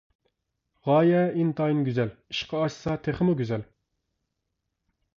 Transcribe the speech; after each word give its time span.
غايە 0.89 1.19
ئىنتايىن 1.43 1.85
گۈزەل، 1.89 2.15
ئىشقا 2.33 2.65
ئاشسا 2.65 2.99
تېخىمۇ 3.09 3.39
گۈزەل! 3.45 3.71